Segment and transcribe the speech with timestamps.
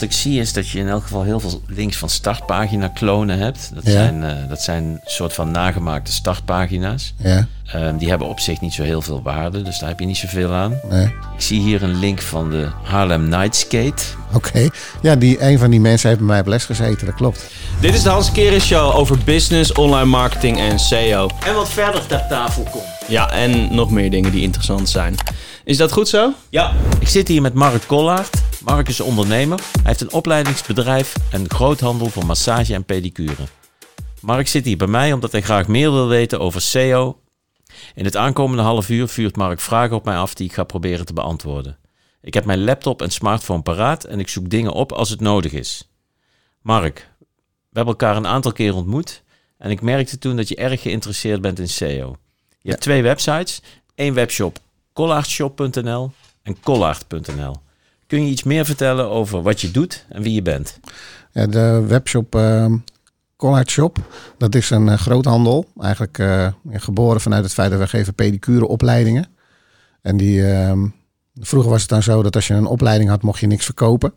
[0.00, 3.38] wat ik zie is dat je in elk geval heel veel links van startpagina klonen
[3.38, 3.70] hebt.
[3.74, 3.90] Dat, Ja.
[3.90, 7.14] zijn, eh, dat zijn een soort van nagemaakte startpagina's.
[7.16, 10.06] Ja, Ehm, die hebben op zich niet zo heel veel waarde, dus daar heb je
[10.06, 10.80] niet zoveel aan.
[10.90, 11.04] nee.
[11.04, 14.02] Ik zie hier een link van de Harlem Night Skate.
[14.32, 14.68] Oké.
[15.02, 17.46] Ja, die, een van die mensen heeft bij mij op les gezeten, dat klopt.
[17.80, 21.28] Dit is de Hans Keren Show over business, online marketing en SEO.
[21.46, 22.84] En wat verder ter tafel komt.
[23.08, 25.14] Ja, en nog meer dingen die interessant zijn.
[25.66, 26.32] Is dat goed zo?
[26.50, 28.42] Ja, ik zit hier met Mark Kollaert.
[28.64, 29.58] Mark is ondernemer.
[29.58, 33.44] Hij heeft een opleidingsbedrijf en groothandel voor massage en pedicure.
[34.20, 37.20] Mark zit hier bij mij omdat hij graag meer wil weten over SEO.
[37.94, 41.06] In het aankomende half uur vuurt Mark vragen op mij af die ik ga proberen
[41.06, 41.78] te beantwoorden.
[42.20, 45.52] Ik heb mijn laptop en smartphone paraat en ik zoek dingen op als het nodig
[45.52, 45.88] is.
[46.62, 49.22] Mark, we hebben elkaar een aantal keer ontmoet
[49.58, 52.16] en ik merkte toen dat je erg geïnteresseerd bent in SEO.
[52.60, 53.62] Je hebt twee websites,
[53.94, 54.64] één webshop
[54.96, 56.10] collaardshop.nl
[56.42, 57.56] en collaard.nl.
[58.06, 60.80] Kun je iets meer vertellen over wat je doet en wie je bent?
[61.32, 62.34] Ja, de webshop
[63.36, 63.98] Collard Shop,
[64.38, 65.66] dat is een eh, groothandel.
[65.80, 69.26] Eigenlijk eh, geboren vanuit het feit dat we geven pedicure opleidingen.
[70.02, 70.86] En die, ehm,
[71.40, 74.12] vroeger was het dan zo dat als je een opleiding had, mocht je niks verkopen.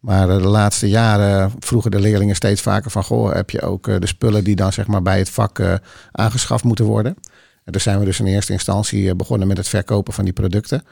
[0.00, 3.04] Maar eh, de laatste jaren vroegen de leerlingen steeds vaker van...
[3.04, 5.80] Goh, heb je ook de spullen die dan zeg maar bij het vak
[6.12, 7.16] aangeschaft moeten worden?
[7.64, 10.32] En dus zijn we dus in eerste instantie eh, begonnen met het verkopen van die
[10.32, 10.82] producten.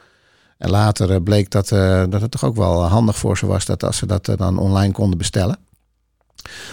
[0.57, 3.65] En later eh, bleek dat, eh, dat het toch ook wel handig voor ze was...
[3.65, 5.57] dat als ze dat dan online konden bestellen.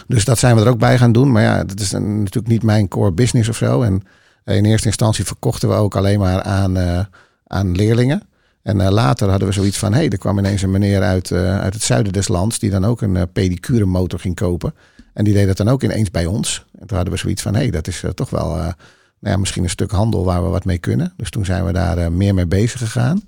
[0.06, 1.32] Dus dat zijn we er ook bij gaan doen.
[1.32, 3.82] Maar ja, dat is natuurlijk niet mijn core business of zo.
[3.82, 4.02] En
[4.44, 7.06] in eerste instantie verkochten we ook alleen maar aan,
[7.46, 8.22] aan leerlingen.
[8.62, 11.74] En later hadden we zoiets van, hé, hey, er kwam ineens een meneer uit, uit
[11.74, 12.58] het zuiden des lands...
[12.58, 14.74] die dan ook een pedicure motor ging kopen.
[15.14, 16.64] En die deed dat dan ook ineens bij ons.
[16.78, 18.74] En toen hadden we zoiets van, hé, hey, dat is toch wel...
[19.20, 21.12] nou ja, misschien een stuk handel waar we wat mee kunnen.
[21.16, 23.22] Dus toen zijn we daar eh, meer mee bezig gegaan.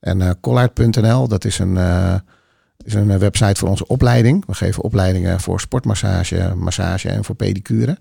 [0.00, 2.14] En eh Collard.nl, dat is een, eh,
[2.84, 4.46] is een website voor onze opleiding.
[4.46, 7.98] We geven opleidingen voor sportmassage, massage en voor pedicure.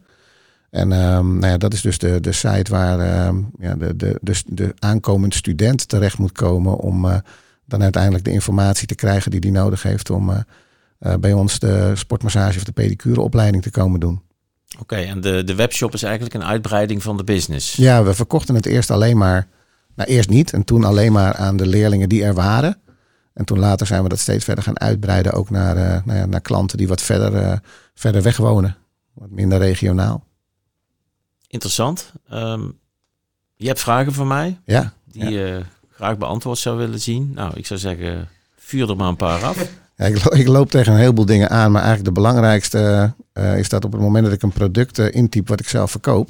[0.70, 4.20] En ehm, nou ja, dat is dus de, de site waar ehm, ja, de, de,
[4.22, 7.22] de, de aankomend student terecht moet komen om
[7.66, 10.46] dan uiteindelijk de informatie te krijgen die hij nodig heeft om
[11.20, 14.22] bij ons de sportmassage of de pedicure opleiding te komen doen.
[14.80, 17.76] Oké, en de, de webshop is eigenlijk een uitbreiding van de business.
[17.76, 19.48] Ja, we verkochten het eerst alleen maar,
[19.96, 22.78] nou eerst niet en toen alleen maar aan de leerlingen die er waren.
[23.34, 26.26] En toen later zijn we dat steeds verder gaan uitbreiden, ook naar, eh, nou ja,
[26.26, 27.58] naar klanten die wat verder, eh,
[27.94, 28.78] verder weg wonen.
[29.14, 30.26] Wat minder regionaal.
[31.48, 32.12] Interessant.
[32.30, 32.62] Ehm,
[33.56, 35.62] je hebt vragen voor mij Ja, die je
[35.92, 37.32] graag beantwoord zou willen zien.
[37.34, 39.68] Nou, ik zou zeggen, vuur er maar een paar af.
[39.96, 43.70] Ja, ik, ik loop tegen een heleboel dingen aan, maar eigenlijk de belangrijkste eh, is
[43.70, 46.30] dat op het moment dat ik een product eh, intyp wat ik zelf verkoop,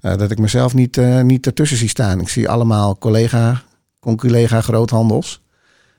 [0.00, 2.20] eh, dat ik mezelf niet, niet ertussen zie staan.
[2.20, 3.62] Ik zie allemaal collega,
[4.00, 5.42] conculega groothandels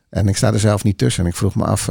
[0.10, 1.24] en ik sta er zelf niet tussen.
[1.24, 1.86] En ik vroeg me af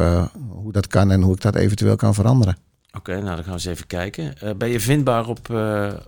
[0.48, 2.56] hoe dat kan en hoe ik dat eventueel kan veranderen.
[2.92, 4.34] Oké, nou dan gaan we eens even kijken.
[4.58, 5.50] Ben je vindbaar op,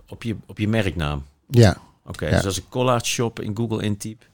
[0.07, 1.23] op, je, op je merknaam?
[1.49, 1.77] Ja,
[2.09, 2.35] Oké, Ja.
[2.35, 4.27] dus als ik Collard Shop in Google intyp,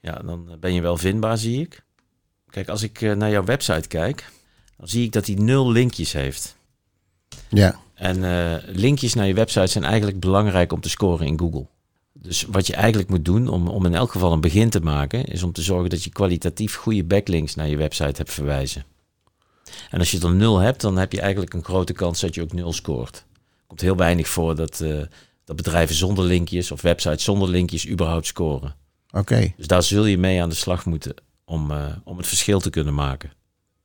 [0.00, 1.82] ja, dan ben je wel vindbaar, zie ik.
[2.50, 4.30] Kijk, als ik eh, naar jouw website kijk,
[4.76, 6.56] dan zie ik dat hij nul linkjes heeft.
[7.48, 11.66] ja, En eh, linkjes naar je website zijn eigenlijk belangrijk om te scoren in Google.
[12.12, 15.24] Dus wat je eigenlijk moet doen om, om in elk geval een begin te maken,
[15.24, 18.84] is om te zorgen dat je kwalitatief goede backlinks naar je website hebt verwijzen.
[19.90, 22.42] En als je er nul hebt, dan heb je eigenlijk een grote kans dat je
[22.42, 23.16] ook nul scoort.
[23.16, 25.00] Er komt heel weinig voor dat, eh,
[25.44, 28.74] dat bedrijven zonder linkjes of websites zonder linkjes überhaupt scoren.
[29.10, 29.52] oké.
[29.56, 31.14] Dus daar zul je mee aan de slag moeten
[31.48, 33.32] om, eh, om het verschil te kunnen maken.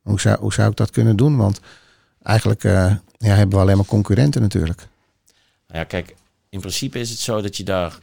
[0.02, 1.36] Hoe, zou, hoe zou ik dat kunnen doen?
[1.36, 1.60] Want
[2.22, 4.88] eigenlijk eh, ja, hebben we alleen maar concurrenten natuurlijk.
[5.66, 6.14] Nou ja, kijk,
[6.48, 7.98] in principe is het zo dat je daar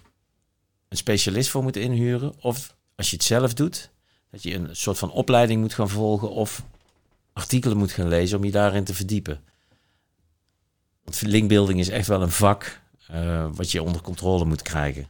[0.88, 2.34] een specialist voor moet inhuren.
[2.42, 3.90] Of als je het zelf doet,
[4.32, 6.64] dat je een soort van opleiding moet gaan volgen of
[7.34, 9.42] artikelen moet gaan lezen om je daarin te verdiepen.
[11.04, 15.08] Want linkbuilding is echt wel een vak eh, wat je onder controle moet krijgen.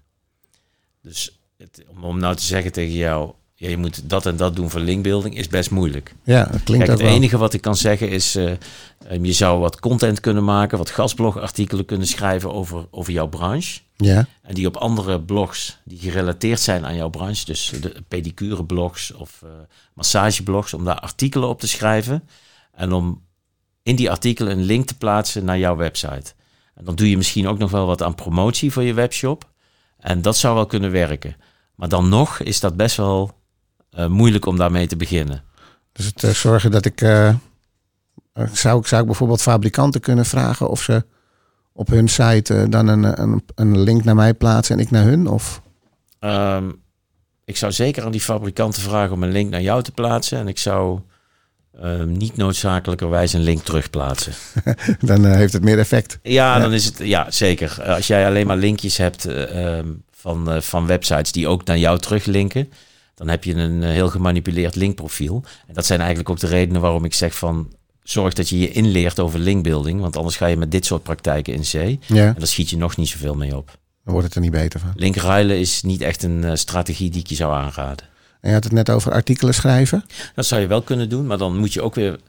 [1.02, 4.56] Dus het, om, om nou te zeggen tegen jou, ja, je moet dat en dat
[4.56, 6.14] doen voor linkbuilding, is best moeilijk.
[6.24, 7.18] Ja, dat klinkt Kijk, het wel.
[7.18, 8.52] enige wat ik kan zeggen is, eh,
[9.08, 13.80] ehm, je zou wat content kunnen maken, wat gastblogartikelen kunnen schrijven over, over jouw branche.
[13.98, 18.66] Ja, En die op andere blogs die gerelateerd zijn aan jouw branche, dus de pedicure
[18.66, 19.50] blogs of eh
[19.94, 22.28] massageblogs, om daar artikelen op te schrijven.
[22.74, 23.22] En om
[23.84, 26.34] in die artikelen een link te plaatsen naar jouw website.
[26.76, 29.50] En dan doe je misschien ook nog wel wat aan promotie voor je webshop.
[29.98, 31.36] En dat zou wel kunnen werken.
[31.76, 33.40] Maar dan nog is dat best wel
[34.08, 35.44] moeilijk om daarmee te beginnen.
[35.92, 37.02] dus het eh, zorgen dat ik...
[37.02, 37.36] eh, eh,
[38.54, 38.88] zou, ik...
[38.88, 41.06] zou ik bijvoorbeeld fabrikanten kunnen vragen of ze
[41.74, 45.04] op hun site eh, dan een, een, een link naar mij plaatsen en ik naar
[45.04, 45.28] hun?
[45.28, 45.62] Of...
[46.20, 46.70] Ehm,
[47.46, 50.38] ik zou zeker aan die fabrikanten vragen om een link naar jou te plaatsen.
[50.40, 51.00] En ik zou,
[51.82, 54.34] eh, eh, niet noodzakelijkerwijs een link terugplaatsen.
[55.00, 56.20] Dan eh, heeft het meer effect.
[56.24, 57.84] Ja, dan is het ja zeker.
[57.84, 61.78] Als jij alleen maar linkjes hebt eh, ehm, van, eh, van websites die ook naar
[61.78, 62.72] jou teruglinken,
[63.22, 65.44] dan heb je een eh, heel gemanipuleerd linkprofiel.
[65.68, 67.74] En dat zijn eigenlijk ook de redenen waarom ik zeg van
[68.04, 71.54] zorg dat je je inleert over linkbuilding, want anders ga je met dit soort praktijken
[71.54, 73.78] in zee Ja, en daar schiet je nog niet zoveel mee op.
[74.04, 74.92] dan wordt het er niet beter van.
[74.96, 78.06] Linkruilen is niet echt een eh, strategie die ik je zou aanraden.
[78.42, 80.06] En je had het net over artikelen schrijven.
[80.36, 82.20] Dat zou je wel kunnen doen, maar dan moet je ook weer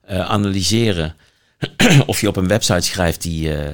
[0.00, 1.14] eh, analyseren
[2.06, 3.68] of je op een website schrijft die, eh,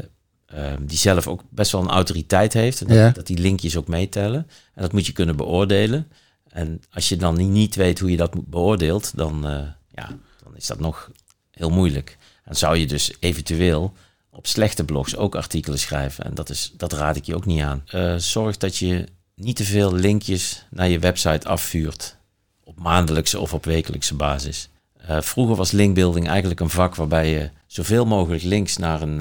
[0.47, 2.81] eh, die zelf ook best wel een autoriteit heeft.
[2.81, 3.11] En dat, Ja.
[3.11, 4.47] dat die linkjes ook meetellen.
[4.75, 6.09] En dat moet je kunnen beoordelen.
[6.55, 9.61] En als je dan niet- weet hoe je dat moet- beoordeelt, dan, eh,
[9.95, 10.09] ja,
[10.43, 11.11] dan is dat nog
[11.51, 12.19] heel moeilijk.
[12.45, 13.93] Dan zou je dus eventueel
[14.31, 16.25] op slechte blogs ook artikelen schrijven.
[16.25, 17.83] En dat, is, dat raad ik je ook niet aan.
[17.87, 19.05] Eh, zorg dat je
[19.35, 22.17] niet te veel linkjes naar je website afvuurt
[22.65, 24.69] op maandelijkse of op wekelijkse basis.
[24.97, 29.17] Eh, vroeger was linkbuilding eigenlijk een vak waarbij je zoveel mogelijk links naar een,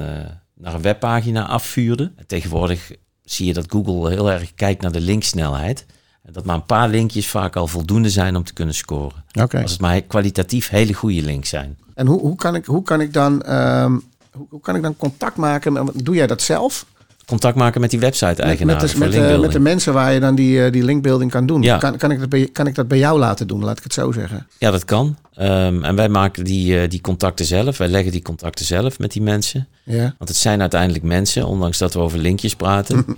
[0.53, 2.12] naar een webpagina afvuurde.
[2.15, 2.91] En tegenwoordig
[3.24, 5.86] zie je dat Google heel erg kijkt naar de linksnelheid.
[6.31, 9.24] Dat maar een paar linkjes vaak al voldoende zijn om te kunnen scoren.
[9.42, 9.62] Oké.
[9.62, 11.78] Als het maar kwalitatief hele goede links zijn.
[11.96, 13.92] En hoe, hoe, kan ik, hoe, kan ik dan, ehm,
[14.31, 15.74] hoe, hoe kan ik dan contact maken?
[15.74, 16.86] met- Doe jij dat zelf?
[17.25, 19.42] Contact maken met die website-eigenaar met, met, de, linkbuilding.
[19.42, 21.62] met de mensen waar je dan die, eh, die linkbuilding kan doen.
[21.62, 21.78] Ja.
[21.78, 23.64] Kan, kan, ik dat bij, kan ik dat bij jou laten doen?
[23.64, 24.48] Laat ik het zo zeggen.
[24.58, 25.18] Ja, dat kan.
[25.34, 27.78] Ehm, en wij maken die, eh, die contacten zelf.
[27.78, 29.68] Wij leggen die contacten zelf met die mensen.
[29.84, 30.02] Ja.
[30.18, 33.06] Want het zijn uiteindelijk mensen, ondanks dat we over linkjes praten.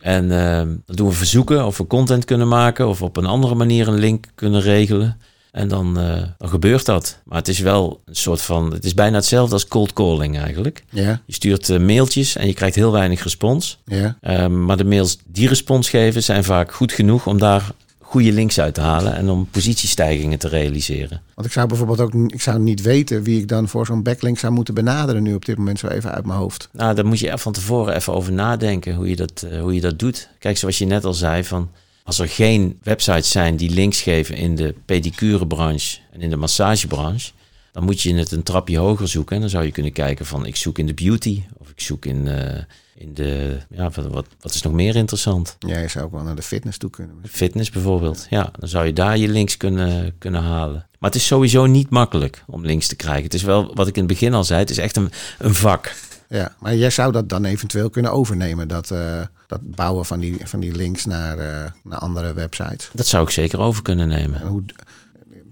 [0.00, 3.54] en ehm, dan doen we verzoeken of we content kunnen maken of op een andere
[3.54, 5.18] manier een link kunnen regelen.
[5.52, 7.20] En dan, eh, dan gebeurt dat.
[7.24, 10.84] Maar het is wel een soort van, het is bijna hetzelfde als cold calling eigenlijk.
[10.90, 11.20] Ja.
[11.26, 13.78] Je stuurt eh, mailtjes en je krijgt heel weinig respons.
[13.84, 14.18] Ja.
[14.20, 17.72] Ehm, maar de mails die respons geven zijn vaak goed genoeg om daar
[18.10, 21.22] goede links uit te halen en om positiestijgingen te realiseren.
[21.34, 24.38] Want ik zou bijvoorbeeld ook ik zou niet weten wie ik dan voor zo'n backlink
[24.38, 26.68] zou moeten benaderen nu op dit moment zo even uit mijn hoofd.
[26.72, 29.80] Nou, daar moet je van tevoren even over nadenken hoe je dat, eh, hoe je
[29.80, 30.28] dat doet.
[30.38, 31.70] Kijk, zoals je net al zei, van
[32.04, 37.30] als er geen websites zijn die links geven in de pedicurebranche en in de massagebranche,
[37.72, 39.34] dan moet je het een trapje hoger zoeken.
[39.34, 42.04] En dan zou je kunnen kijken van ik zoek in de beauty of ik zoek
[42.06, 42.62] in, eh,
[43.00, 45.56] in de, ja, wat, wat, is nog meer interessant?
[45.58, 47.14] Ja, je zou ook wel naar de fitness toe kunnen.
[47.22, 48.26] Fitness bijvoorbeeld.
[48.30, 50.86] Ja, dan zou je daar je links kunnen, kunnen halen.
[50.98, 53.22] Maar het is sowieso niet makkelijk om links te krijgen.
[53.22, 55.54] Het is wel, wat ik in het begin al zei, het is echt een, een
[55.54, 55.94] vak.
[56.28, 60.36] Ja, maar jij zou dat dan eventueel kunnen overnemen, dat, eh, dat bouwen van die,
[60.44, 62.90] van die links naar, eh, naar andere websites.
[62.92, 64.40] Dat zou ik zeker over kunnen nemen.
[64.40, 64.62] En hoe,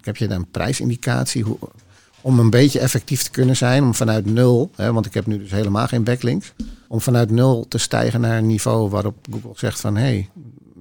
[0.00, 1.58] heb je dan een prijsindicatie hoe,
[2.20, 5.38] om een beetje effectief te kunnen zijn, om vanuit nul, hè, want ik heb nu
[5.38, 6.52] dus helemaal geen backlinks,
[6.88, 10.28] om vanuit nul te stijgen naar een niveau waarop Google zegt van hé, hey,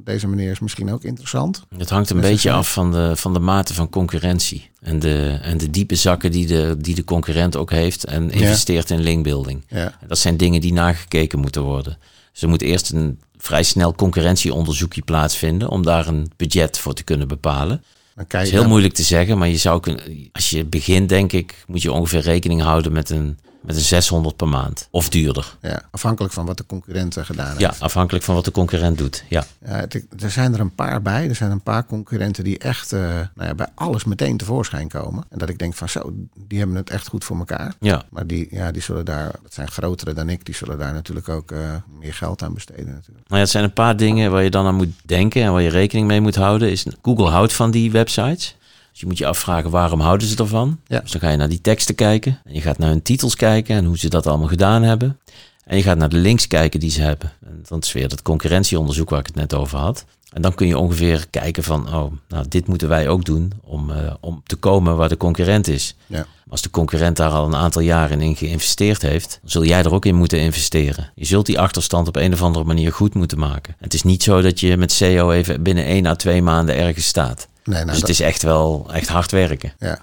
[0.08, 1.64] deze meneer is misschien ook interessant.
[1.78, 4.70] Het hangt een is beetje af van de, van de mate van concurrentie.
[4.80, 8.90] En de, en de diepe zakken die de, die de concurrent ook heeft en investeert
[8.90, 9.64] in linkbuilding.
[9.68, 11.98] Ja, Dat zijn dingen die nagekeken moeten worden.
[12.32, 17.04] Dus er moet eerst een vrij snel concurrentieonderzoekje plaatsvinden om daar een budget voor te
[17.04, 17.84] kunnen bepalen.
[18.18, 21.10] Dan Het is heel dan- moeilijk te zeggen, maar je zou kunnen, als je begint,
[21.10, 23.38] denk ik, moet je ongeveer rekening houden met een,
[23.68, 24.88] met een 600 per maand.
[24.92, 25.58] Of duurder.
[25.62, 27.60] Ja, afhankelijk van wat de concurrent eh, gedaan heeft.
[27.60, 29.24] Ja, afhankelijk van wat de concurrent doet.
[29.30, 29.46] Ja.
[29.66, 31.30] Ja, het- er zijn er een paar bij.
[31.30, 35.24] Er zijn een paar concurrenten die echt eh, nou ja, bij alles meteen tevoorschijn komen.
[35.30, 36.14] En dat ik denk van zo,
[36.48, 37.74] die hebben het echt goed voor elkaar.
[37.80, 38.04] ja.
[38.10, 41.30] Maar die, ja, die zullen daar, dat zijn grotere dan ik, die zullen daar natuurlijk
[41.30, 41.60] ook eh,
[42.00, 43.28] meer geld aan besteden natuurlijk.
[43.28, 45.62] Nou ja, het zijn een paar dingen waar je dan aan moet denken en waar
[45.62, 46.72] je rekening mee moet houden.
[46.72, 48.56] Is Google houdt van die websites.
[48.98, 50.80] Dus je moet je afvragen waarom houden ze ervan.
[50.88, 51.00] Ja.
[51.00, 52.40] Dus dan ga je naar die teksten kijken.
[52.46, 55.20] En je gaat naar hun titels kijken en hoe ze dat allemaal gedaan hebben.
[55.66, 57.32] En je gaat naar de links kijken die ze hebben.
[57.46, 60.06] En dat is weer dat concurrentieonderzoek waar ik het net over had.
[60.32, 63.92] En dan kun je ongeveer kijken van, oh, nou, dit moeten wij ook doen om,
[63.92, 65.96] eh, om te komen waar de concurrent is.
[66.06, 66.26] Ja.
[66.50, 69.94] Als de concurrent daar al een aantal jaren in geïnvesteerd heeft, dan zul jij er
[69.94, 71.12] ook in moeten investeren.
[71.16, 73.76] Je zult die achterstand op een of andere manier goed moeten maken.
[73.80, 77.08] Het is niet zo dat je met SEO even binnen 1 à 2 maanden ergens
[77.08, 77.48] staat.
[77.68, 79.74] Nee, nou, dus het is echt wel echt hard werken.
[79.80, 80.00] ja.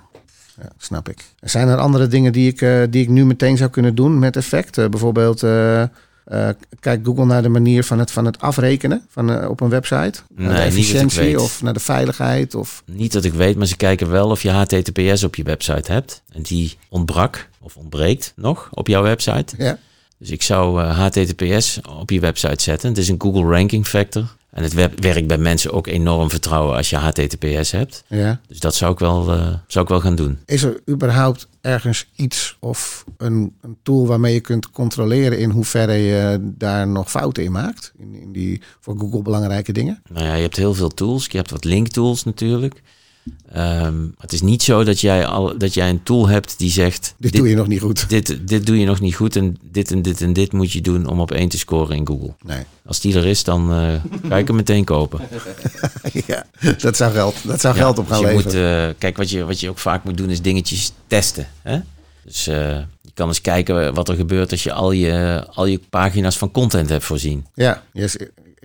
[0.61, 1.25] ja, snap ik.
[1.41, 4.37] Zijn er andere dingen die ik, eh, die ik nu meteen zou kunnen doen met
[4.37, 4.79] effect?
[4.79, 5.85] Eh, bijvoorbeeld, eh
[6.25, 6.49] eh,
[6.81, 9.97] kijkt Google naar de manier van het, van het afrekenen van, op een website?
[9.97, 11.37] naar de Nee, niet dat ik efficiëntie weet.
[11.37, 12.55] of naar de veiligheid?
[12.55, 12.83] Of...
[12.87, 16.23] Niet dat ik weet, maar ze kijken wel of je HTTPS op je website hebt.
[16.33, 19.55] En die ontbrak of ontbreekt nog op jouw website.
[19.59, 19.79] Ja,
[20.19, 22.89] Dus ik zou HTTPS op je website zetten.
[22.89, 24.25] Het is een Google Ranking Factor.
[24.55, 28.05] En het werkt bij mensen ook enorm vertrouwen als je HTTPS hebt.
[28.09, 28.41] ja.
[28.49, 30.39] Dus dat zou ik wel, eh, zou ik wel gaan doen.
[30.47, 35.93] Is er überhaupt ergens iets of een, een tool waarmee je kunt controleren in hoeverre
[35.93, 37.93] je daar nog fouten in maakt?
[37.99, 40.03] In, in die voor Google belangrijke dingen?
[40.09, 41.27] Nou ja, je hebt heel veel tools.
[41.27, 42.83] Je hebt wat linktools natuurlijk.
[43.53, 47.15] Ehm, het is niet zo dat jij, al, dat jij een tool hebt die zegt...
[47.19, 48.09] Dit, doe je nog niet goed.
[48.09, 50.81] Dit, dit doe je nog niet goed en dit en dit en dit moet je
[50.81, 52.35] doen om op één te scoren in Google.
[52.43, 52.63] Nee.
[52.87, 53.93] Als die er is, dan eh,
[54.29, 55.21] ga ik hem meteen kopen.
[56.27, 56.47] ja,
[56.79, 58.81] dat zou geld, dat zou geld op gaan dus je leveren.
[58.83, 61.49] Moet, eh, kijk, wat je, wat je ook vaak moet doen is dingetjes testen.
[61.63, 61.79] Hè?
[62.25, 65.81] Dus eh, je kan eens kijken wat er gebeurt als je al je, al je
[65.91, 67.47] pagina's van content hebt voorzien.
[67.55, 68.17] Ja, yes,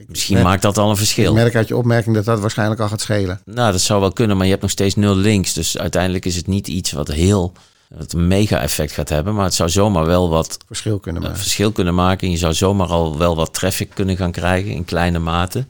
[0.08, 1.26] Misschien merk- maakt dat al een verschil.
[1.30, 3.42] ik merk uit je opmerking dat dat waarschijnlijk al gaat schelen.
[3.46, 5.54] Nou, dat zou wel kunnen, maar je hebt nog steeds nul links.
[5.54, 7.54] Dus uiteindelijk is het niet iets wat heel
[7.96, 9.36] wat een mega effect gaat hebben.
[9.36, 11.38] Maar het zou zomaar wel wat Verschil kunnen maken.
[11.38, 12.28] verschil kunnen maken.
[12.28, 15.66] En je zou zomaar al wel wat traffic kunnen gaan krijgen in kleine mate.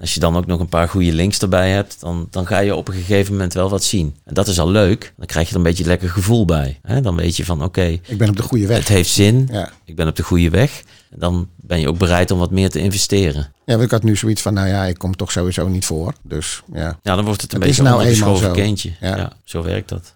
[0.00, 2.74] Als je dan ook nog een paar goede links erbij hebt, dan, dan ga je
[2.74, 4.14] op een gegeven moment wel wat zien.
[4.24, 5.12] En dat is al leuk.
[5.16, 6.78] Dan krijg je er een beetje lekker gevoel bij.
[6.82, 7.00] Hè?
[7.00, 8.78] Dan weet je van oké, Ik ben op de goede weg.
[8.78, 9.48] het heeft zin.
[9.52, 9.70] Ja.
[9.84, 10.82] Ik ben op de goede weg.
[11.10, 13.52] En dan ben je ook bereid om wat meer te investeren.
[13.64, 16.12] ja, want ik had nu zoiets van, nou ja, ik kom toch sowieso niet voor.
[16.22, 16.98] Dus ja.
[17.02, 18.62] Ja, dan wordt het een Het beetje een nou eenmaal ondergeschoven zo.
[18.64, 18.90] kindje.
[19.00, 19.16] Ja.
[19.16, 19.32] Ja.
[19.44, 20.14] zo werkt dat.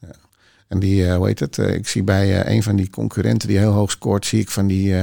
[0.69, 1.59] En die, eh, hoe heet het?
[1.59, 4.51] eh, ik zie bij eh, een van die concurrenten die heel hoog scoort, zie ik
[4.51, 4.95] van die,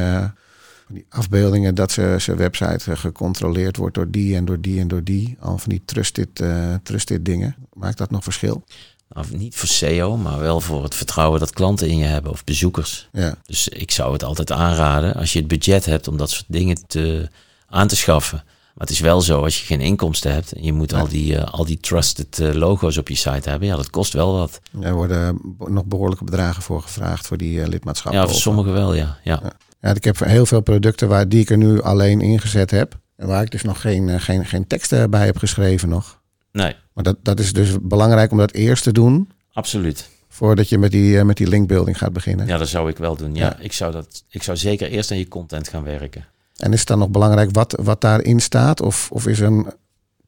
[0.87, 4.79] van die afbeeldingen dat ze, zijn website eh, gecontroleerd wordt door die en door die
[4.79, 5.37] en door die.
[5.39, 7.55] Al van die trusted, eh trusted dingen.
[7.73, 8.63] Maakt dat nog verschil?
[9.09, 12.43] Nou, niet voor SEO, maar wel voor het vertrouwen dat klanten in je hebben of
[12.43, 13.09] bezoekers.
[13.11, 13.35] Ja.
[13.45, 16.87] Dus ik zou het altijd aanraden als je het budget hebt om dat soort dingen
[16.87, 17.29] te,
[17.67, 18.43] aan te schaffen.
[18.45, 21.37] Maar het is wel zo, als je geen inkomsten hebt en je moet al, die,
[21.37, 24.59] eh, al die trusted logo's op je site hebben, ja, dat kost wel wat.
[24.81, 28.21] Er worden nog behoorlijke bedragen voor gevraagd voor die lidmaatschappen.
[28.21, 29.17] Ja, voor sommigen wel, ja.
[29.23, 29.39] ja.
[29.43, 32.99] Ja, ik heb heel veel producten waar die ik er nu alleen ingezet heb.
[33.15, 36.21] En waar ik dus nog geen, eh, geen, geen teksten bij heb geschreven nog.
[36.51, 39.31] Nee, Maar dat, dat is dus belangrijk om dat eerst te doen.
[39.53, 40.09] absoluut.
[40.29, 42.47] Voordat je met die, eh, met die linkbuilding gaat beginnen.
[42.47, 43.35] Ja, dat zou ik wel doen.
[43.35, 43.57] Ja, Ja.
[43.59, 46.25] Ik, zou dat, ik zou zeker eerst aan je content gaan werken.
[46.55, 48.81] En is het dan nog belangrijk wat, wat daarin staat?
[48.81, 49.67] Of, of is een,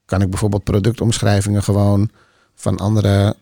[0.05, 2.09] kan ik bijvoorbeeld productomschrijvingen gewoon
[2.55, 3.35] van andere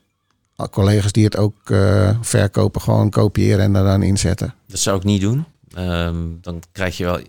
[0.72, 4.54] collega's die het ook eh, verkopen, gewoon kopiëren en er dan inzetten?
[4.68, 5.46] Dat zou ik niet doen.
[5.78, 7.20] Ehm, dan krijg je wel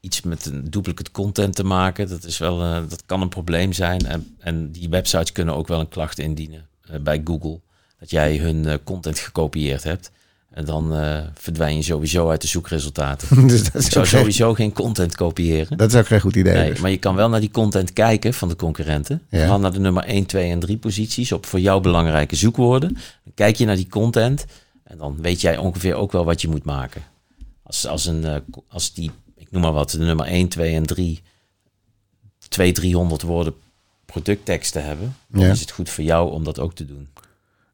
[0.00, 2.08] iets met een duplicate content te maken.
[2.08, 4.06] Dat, is wel, eh, dat kan een probleem zijn.
[4.06, 7.60] En, en die websites kunnen ook wel een klacht indienen eh, bij Google.
[7.98, 10.10] Dat jij hun eh, content gekopieerd hebt.
[10.50, 10.94] En dan
[11.34, 13.46] verdwijn je sowieso uit de zoekresultaten.
[13.48, 15.76] dus dat Ik zou geen, sowieso geen content kopiëren.
[15.76, 16.54] dat is ook geen goed idee.
[16.54, 16.80] Nee, dus.
[16.80, 19.22] maar je kan wel naar die content kijken van de concurrenten.
[19.28, 19.56] Ja.
[19.56, 22.92] Naar de nummer 1, 2 en 3 posities op voor jou belangrijke zoekwoorden.
[23.24, 24.44] Dan kijk je naar die content
[24.84, 27.02] en dan weet jij ongeveer ook wel wat je moet maken.
[27.70, 28.36] Als, als, een, eh,
[28.68, 31.22] als die, ik noem maar wat, de nummer 1, 2 en 3,
[32.48, 33.54] 2, 300 woorden
[34.04, 35.50] productteksten hebben, dan Ja.
[35.50, 37.08] is het goed voor jou om dat ook te doen.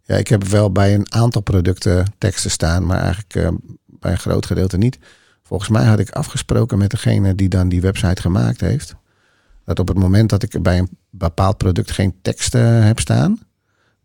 [0.03, 3.49] Ja, ik heb wel bij een aantal producten teksten staan, maar eigenlijk eh,
[3.87, 4.99] bij een groot gedeelte niet.
[5.43, 8.95] Volgens mij had ik afgesproken met degene die dan die website gemaakt heeft.
[9.65, 13.39] Dat op het moment dat ik bij een bepaald product geen teksten heb staan,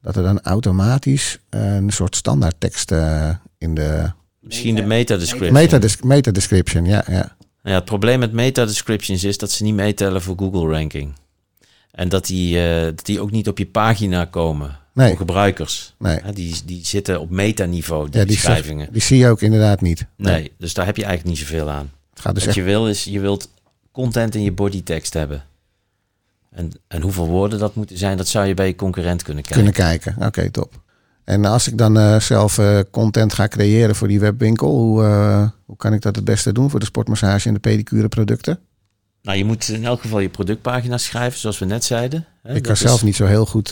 [0.01, 5.53] dat er dan automatisch eh, een soort standaard tekst eh, in de Misschien de meta-description.
[5.53, 7.35] meta, meta description, ja, ja.
[7.63, 11.13] Ja, het probleem met meta-descriptions is dat ze niet meetellen voor Google ranking.
[11.91, 15.07] En dat die, eh, dat die ook niet op je pagina komen Nee.
[15.07, 15.93] voor gebruikers.
[15.99, 16.19] Nee.
[16.23, 18.87] Ja, die, die zitten op metaniveau, die ja die, beschrijvingen.
[18.91, 20.05] die zie je ook inderdaad niet.
[20.17, 21.91] Nee, dus daar heb je eigenlijk niet zoveel aan.
[22.09, 23.49] Het gaat dus Wat echt je wil is, je wilt
[23.91, 25.43] content in je bodytekst hebben.
[26.51, 29.63] En, en hoeveel woorden dat moeten zijn, dat zou je bij je concurrent kunnen kijken.
[29.63, 30.25] kunnen kijken.
[30.27, 30.81] Oké, top.
[31.31, 35.47] En als ik dan eh, zelf eh, content ga creëren voor die webwinkel, hoe, eh,
[35.65, 38.59] hoe kan ik dat het beste doen voor de sportmassage en de pedicure producten?
[39.21, 42.25] Nou, je moet in elk geval je productpagina schrijven, zoals we net zeiden.
[42.41, 43.71] Hè, ik dat kan is- zelf niet zo heel goed,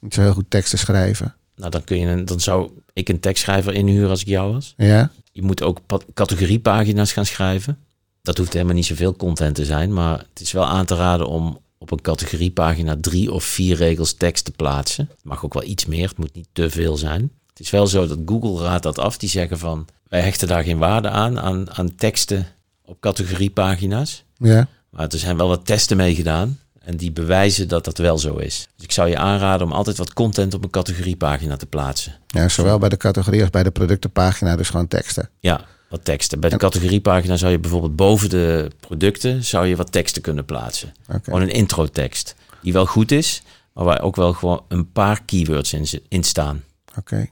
[0.00, 1.34] niet zo heel goed teksten schrijven.
[1.56, 4.74] Nou, dan, kun je een, dan zou ik een tekstschrijver inhuren als ik jou was.
[4.76, 7.78] Ja, Je moet ook pa- categoriepagina's gaan schrijven.
[8.22, 11.26] Dat hoeft helemaal niet zoveel content te zijn, maar het is wel aan te raden
[11.26, 15.08] om op een categoriepagina drie of vier regels tekst te plaatsen.
[15.10, 17.32] Het mag ook wel iets meer, het moet niet te veel zijn.
[17.48, 19.16] Het is wel zo dat Google raadt dat af.
[19.16, 22.46] Die zeggen van, wij hechten daar geen waarde aan, aan, aan teksten
[22.84, 24.24] op categoriepagina's.
[24.38, 24.68] ja.
[24.90, 28.36] Maar er zijn wel wat testen mee gedaan en die bewijzen dat dat wel zo
[28.36, 28.68] is.
[28.76, 32.18] Dus ik zou je aanraden om altijd wat content op een categoriepagina te plaatsen.
[32.26, 35.30] ja, zowel bij de categorie als bij de productenpagina, dus gewoon teksten.
[35.40, 36.40] Ja, wat teksten.
[36.40, 40.92] Bij de categoriepagina zou je bijvoorbeeld boven de producten zou je wat teksten kunnen plaatsen.
[41.08, 41.20] Oké.
[41.22, 42.34] Gewoon een intro-tekst.
[42.62, 46.62] Die wel goed is, maar waar ook wel gewoon een paar keywords in, in staan.
[46.98, 47.26] Oké.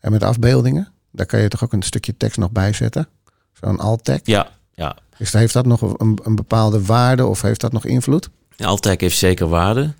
[0.00, 3.08] En met afbeeldingen, daar kan je toch ook een stukje tekst nog bij zetten?
[3.60, 4.20] Zo'n alt-tag.
[4.24, 4.96] Ja, ja.
[5.18, 8.28] Is, heeft dat nog een, een bepaalde waarde of heeft dat nog invloed?
[8.56, 9.94] Altec heeft zeker waarde.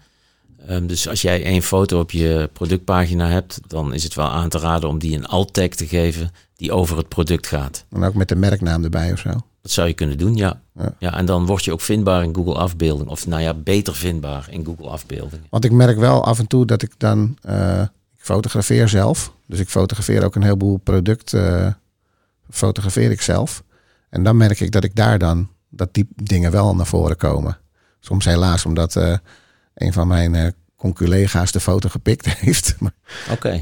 [0.67, 4.49] Ehm, dus als jij één foto op je productpagina hebt, dan is het wel aan
[4.49, 7.85] te raden om die een alt-tag te geven die over het product gaat.
[7.91, 9.31] En ook met de merknaam erbij of zo?
[9.63, 10.61] Dat zou je kunnen doen, ja.
[10.75, 10.95] Ja.
[10.99, 11.17] ja.
[11.17, 13.09] en dan word je ook vindbaar in Google afbeelding.
[13.09, 15.47] Of nou ja, beter vindbaar in Google afbeeldingen.
[15.51, 17.37] Want ik merk wel af en toe dat ik dan...
[17.43, 17.81] eh,
[18.17, 19.33] ik fotografeer zelf.
[19.47, 21.33] Dus ik fotografeer ook een heleboel product.
[21.33, 21.67] eh,
[22.51, 23.63] fotografeer ik zelf.
[24.09, 25.49] En dan merk ik dat ik daar dan...
[25.69, 27.59] dat die dingen wel naar voren komen.
[28.01, 29.15] Soms helaas omdat eh,
[29.75, 32.75] een van mijn eh conculega's de foto gepikt heeft.
[33.31, 33.61] Oké.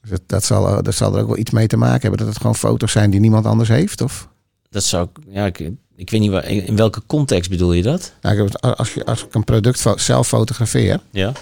[0.00, 2.18] dus dat, dat, zal, dat zal er ook wel iets mee te maken hebben.
[2.18, 4.00] Dat het gewoon foto's zijn die niemand anders heeft.
[4.00, 4.28] Of,
[4.70, 5.58] Dat zou ik, ja, ik,
[5.96, 8.12] ik weet niet waar, in, welke context bedoel je dat?
[8.20, 11.00] nou, ik heb het- als, je, als ik een product zelf fotografeer...
[11.10, 11.32] Ja.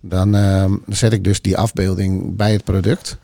[0.00, 3.18] Dan, ehm, dan zet ik dus die afbeelding bij het product.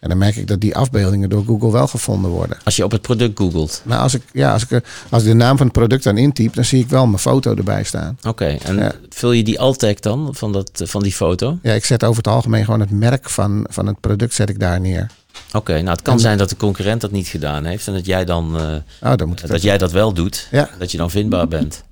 [0.00, 2.56] En dan merk ik dat die afbeeldingen door Google wel gevonden worden.
[2.64, 3.82] Als je op het product googelt.
[3.84, 6.16] Nou, als ik, ja, als ik, eh, als ik de naam van het product dan
[6.18, 8.18] intyp, dan zie ik wel mijn foto erbij staan.
[8.26, 8.92] Oké, en Ja.
[9.08, 11.58] vul je die alt-tag dan van, dat, van die foto?
[11.62, 14.60] Ja, ik zet over het algemeen gewoon het merk van, van het product zet ik
[14.60, 15.06] daar neer.
[15.52, 18.06] Oké, nou het kan En- zijn dat de concurrent dat niet gedaan heeft en dat
[18.06, 18.62] jij dan uh,
[19.10, 20.68] oh, dan moet ik dat jij dat wel doet, Ja.
[20.78, 21.82] dat je dan vindbaar bent.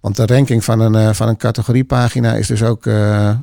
[0.00, 2.94] Want de ranking van een, uh, van een categoriepagina is dus ook, uh,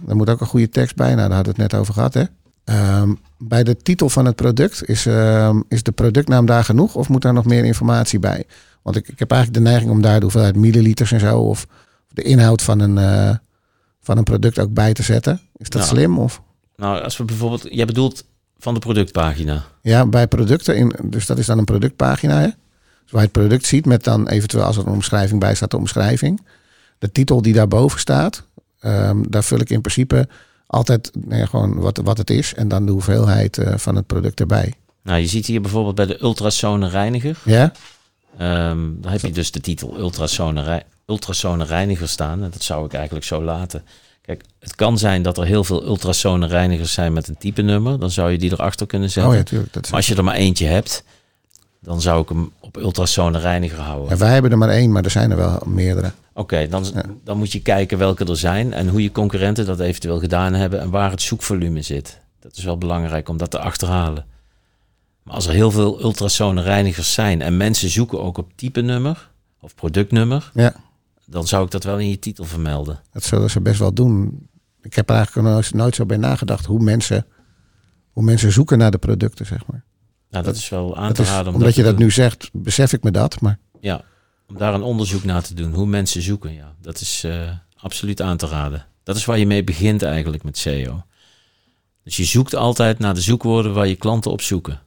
[0.06, 1.16] daar moet ook een goede tekst bij.
[1.16, 2.24] Nou, daar hadden we het net over gehad, hè?
[2.70, 7.10] Um, bij de titel van het product, is, uh, is de productnaam daar genoeg of
[7.10, 8.44] moet daar nog meer informatie bij?
[8.82, 11.68] Want ik, ik heb eigenlijk de neiging om daar de hoeveelheid milliliters en zo of
[12.08, 13.36] de inhoud van een, uh,
[14.02, 15.42] van een product ook bij te zetten.
[15.58, 16.20] Is dat nou, slim?
[16.20, 16.42] Of?
[16.76, 18.26] Nou, als we bijvoorbeeld, jij bedoelt
[18.58, 19.64] van de productpagina.
[19.82, 22.40] Ja, bij producten, in, dus dat is dan een productpagina.
[22.40, 22.48] Hè?
[23.04, 25.72] Dus waar je het product ziet met dan eventueel als er een omschrijving bij staat,
[25.72, 26.46] de omschrijving.
[26.98, 28.44] De titel die daarboven staat,
[28.82, 30.28] um, daar vul ik in principe
[30.70, 34.40] altijd nee, gewoon wat, wat het is en dan de hoeveelheid uh, van het product
[34.40, 34.74] erbij.
[35.04, 37.38] Nou, je ziet hier bijvoorbeeld bij de ultrasone reiniger.
[37.46, 37.74] Ja.
[38.42, 42.44] Um, dan heb je dus de titel ultrasone, ultrasone reiniger staan.
[42.44, 43.84] En dat zou ik eigenlijk zo laten.
[44.22, 48.00] Kijk, het kan zijn dat er heel veel ultrasone reinigers zijn met een type nummer.
[48.00, 49.32] Dan zou je die erachter kunnen zetten.
[49.32, 49.74] Oh ja, tuurlijk.
[49.74, 51.04] Maar als je er maar eentje hebt,
[51.81, 54.09] dan zou ik hem op ultrasone reiniger houden.
[54.09, 56.07] Ja, wij hebben er maar één, maar er zijn er wel meerdere.
[56.07, 57.03] Oké, okay, dan, ja.
[57.24, 60.79] dan moet je kijken welke er zijn en hoe je concurrenten dat eventueel gedaan hebben
[60.79, 62.19] en waar het zoekvolume zit.
[62.39, 64.25] Dat is wel belangrijk om dat te achterhalen.
[65.24, 69.29] Maar als er heel veel ultrasone reinigers zijn en mensen zoeken ook op type nummer
[69.61, 70.74] of productnummer, ja.
[71.25, 73.00] dan zou ik dat wel in je titel vermelden.
[73.11, 74.48] Dat zullen ze best wel doen.
[74.81, 77.25] Ik heb er eigenlijk nooit, nooit zo bij nagedacht hoe mensen,
[78.11, 79.83] hoe mensen zoeken naar de producten, zeg maar.
[80.29, 81.48] Nou, dat, dat is wel aan te raden.
[81.48, 83.42] Om omdat dat je dat nu zegt, besef ik me dat.
[83.42, 83.59] Maar...
[83.79, 84.03] Ja,
[84.48, 86.53] om daar een onderzoek naar te doen, hoe mensen zoeken.
[86.53, 88.85] Ja, dat is uh, absoluut aan te raden.
[89.03, 91.03] Dat is waar je mee begint eigenlijk met SEO.
[92.03, 94.79] Dus je zoekt altijd naar de zoekwoorden waar je klanten op zoeken.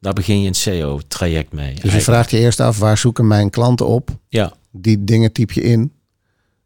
[0.00, 1.74] Daar begin je een SEO-traject mee.
[1.74, 4.18] Dus je vraagt je eerst af, waar zoeken mijn klanten op?
[4.28, 4.52] Ja.
[4.70, 5.92] Die dingen typ je in.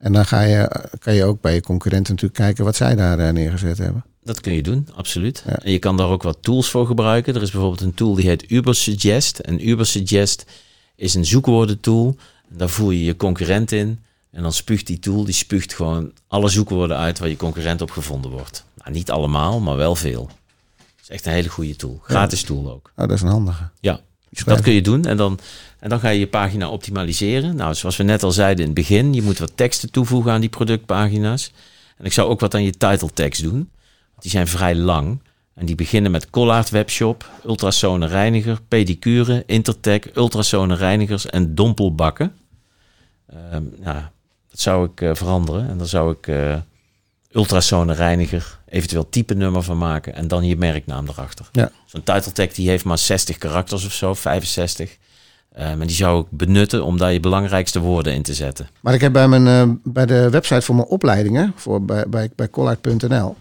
[0.03, 3.19] En dan ga je, kan je ook bij je concurrenten natuurlijk kijken wat zij daar
[3.19, 4.05] uh, neergezet hebben.
[4.23, 5.43] Dat kun je doen, absoluut.
[5.47, 5.59] Ja.
[5.59, 7.35] En je kan daar ook wat tools voor gebruiken.
[7.35, 9.38] Er is bijvoorbeeld een tool die heet Ubersuggest.
[9.38, 10.45] En Ubersuggest
[10.97, 12.17] is een zoekwoordentool.
[12.49, 14.01] Daar voer je je concurrent in.
[14.31, 17.91] En dan spuugt die tool, die spuugt gewoon alle zoekwoorden uit waar je concurrent op
[17.91, 18.65] gevonden wordt.
[18.77, 20.27] Nou, niet allemaal, maar wel veel.
[20.77, 22.01] Dat is echt een hele goede tool.
[22.03, 22.47] Gratis ja.
[22.47, 22.93] tool ook.
[22.97, 23.71] Oh, dat is een handige.
[23.81, 24.01] Ja,
[24.45, 25.05] dat kun je doen.
[25.05, 25.38] En dan,
[25.83, 27.57] en dan ga je je pagina optimaliseren.
[27.57, 30.40] Nou, zoals we net al zeiden in het begin, je moet wat teksten toevoegen aan
[30.40, 31.53] die productpagina's.
[31.97, 33.71] En ik zou ook wat aan je title tekst doen.
[34.18, 35.21] Die zijn vrij lang.
[35.55, 42.37] En die beginnen met Collard Webshop, ultrasone reiniger, pedicure, intertech, ultrasone reinigers en dompelbakken.
[43.53, 44.01] Um, nou,
[44.51, 45.68] dat zou ik uh, veranderen.
[45.68, 46.57] En dan zou ik uh,
[47.31, 51.49] ultrasone reiniger, eventueel type nummer van maken en dan je merknaam erachter.
[51.53, 51.71] Ja.
[51.87, 55.01] Zo'n title tag die heeft maar 60 karakters of zo, 65.
[55.59, 58.69] Um, en die zou ik benutten om daar je belangrijkste woorden in te zetten.
[58.81, 62.05] Maar ik heb bij, mijn, uh, bij de website voor mijn opleidingen, voor, bij,
[62.37, 63.37] bij, collard.nl,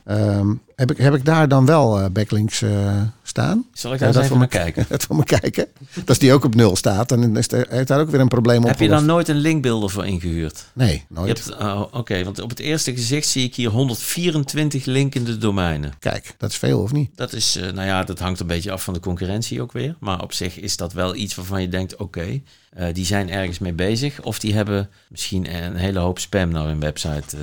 [0.81, 3.65] heb, ik, heb ik daar dan wel uh, backlinks uh, staan.
[3.73, 4.85] Zal ik daar even naar kijken?
[4.89, 5.67] Dat voor me kijken.
[6.05, 8.61] Als die ook op nul staat, dan is er, heeft daar ook weer een probleem
[8.61, 8.67] op.
[8.67, 10.65] Heb je daar nooit een linkbuilder voor ingehuurd?
[10.73, 11.55] Nee, nooit.
[11.59, 15.93] Oh, Oké, okay, want op het eerste gezicht zie ik hier 124 linkende domeinen.
[15.99, 17.11] Kijk, dat is veel of niet?
[17.15, 19.95] Dat is, uh, nou ja, dat hangt een beetje af van de concurrentie ook weer.
[19.99, 22.43] Maar op zich is dat wel iets waarvan je denkt, oké, okay,
[22.79, 24.21] uh, die zijn ergens mee bezig.
[24.21, 27.37] Of die hebben misschien een hele hoop spam naar hun website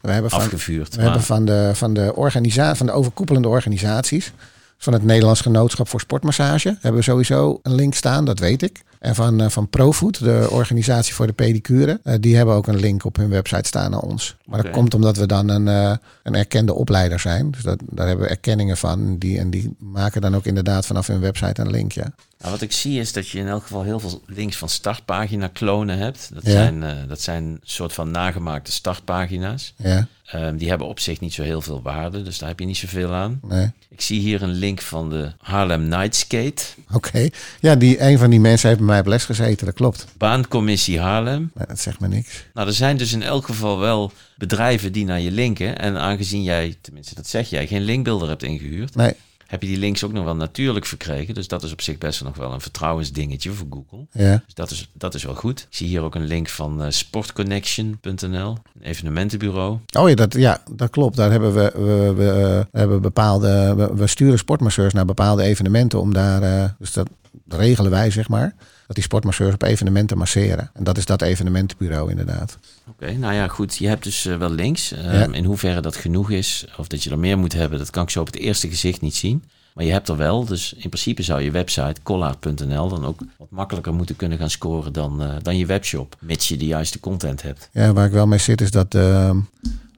[0.00, 0.90] we hebben van, afgevuurd.
[0.90, 1.04] We maar...
[1.04, 4.32] hebben van de, van de, organisa van de overkoepelende organisaties,
[4.78, 8.82] van het Nederlands Genootschap voor Sportmassage, hebben we sowieso een link staan, dat weet ik.
[8.98, 12.80] En van, uh, van ProFood, de organisatie voor de pedicure, uh, die hebben ook een
[12.80, 14.36] link op hun website staan naar ons.
[14.44, 14.70] Maar okay.
[14.70, 17.50] dat komt omdat we dan een, uh, een erkende opleider zijn.
[17.50, 19.18] Dus dat, daar hebben we erkenningen van.
[19.18, 22.12] Die, en die maken dan ook inderdaad vanaf hun website een link, ja.
[22.38, 25.46] Nou, wat ik zie is dat je in elk geval heel veel links van startpagina
[25.48, 26.30] klonen hebt.
[26.34, 26.50] Dat, Ja.
[26.50, 29.74] zijn, eh, dat zijn een soort van nagemaakte startpagina's.
[29.76, 32.66] Ja, Ehm, die hebben op zich niet zo heel veel waarde, dus daar heb je
[32.66, 33.40] niet zoveel aan.
[33.42, 33.70] nee.
[33.88, 36.62] Ik zie hier een link van de Harlem Night Skate.
[36.92, 37.28] Oké.
[37.60, 40.06] Ja, die, een van die mensen heeft bij mij op les gezeten, dat klopt.
[40.18, 41.50] Baancommissie Haarlem.
[41.68, 42.44] Dat zegt me niks.
[42.54, 45.78] Nou, er zijn dus in elk geval wel bedrijven die naar je linken.
[45.78, 49.12] En aangezien jij, tenminste dat zeg jij, geen linkbuilder hebt ingehuurd, Nee,
[49.48, 51.34] heb je die links ook nog wel natuurlijk verkregen.
[51.34, 54.06] Dus dat is op zich best nog wel een vertrouwensdingetje voor Google.
[54.12, 54.42] ja.
[54.44, 55.60] Dus dat is, dat is wel goed.
[55.60, 59.78] Ik zie hier ook een link van eh, sportconnection.nl, een evenementenbureau.
[59.98, 61.16] Oh ja dat, ja, dat klopt.
[61.16, 66.00] Daar hebben we, we, we, eh, hebben bepaalde, we, we sturen sportmasseurs naar bepaalde evenementen
[66.00, 67.08] om daar, eh, dus dat
[67.48, 68.54] regelen wij zeg maar,
[68.88, 70.70] dat die sportmasseurs op evenementen masseren.
[70.74, 72.58] En dat is dat evenementenbureau inderdaad.
[72.88, 73.76] Oké, nou ja, goed.
[73.76, 74.92] Je hebt dus eh, wel links.
[74.92, 75.32] Ehm, Ja.
[75.32, 78.10] In hoeverre dat genoeg is, of dat je er meer moet hebben, dat kan ik
[78.10, 79.44] zo op het eerste gezicht niet zien.
[79.74, 83.50] Maar je hebt er wel, dus in principe zou je website collard.nl dan ook wat
[83.50, 87.42] makkelijker moeten kunnen gaan scoren dan, eh, dan je webshop, mits je de juiste content
[87.42, 87.68] hebt.
[87.72, 89.30] Ja, waar ik wel mee zit is dat eh,